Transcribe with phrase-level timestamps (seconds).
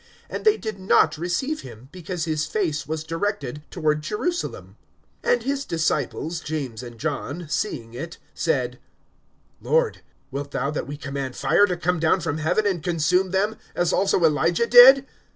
[0.31, 4.75] (53)And they did not receive him, because his face was directed toward Jerusalem.
[5.23, 8.79] (54)And his disciples, James and John, seeing it, said:
[9.61, 10.01] Lord,
[10.31, 13.93] wilt thou that we command fire to come down from heaven, and consume them, as
[13.93, 15.05] also Elijah did?